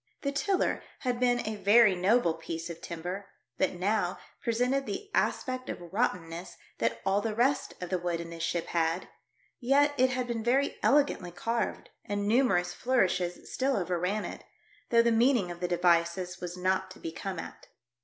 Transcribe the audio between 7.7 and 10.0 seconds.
of the wood in the ship had, yet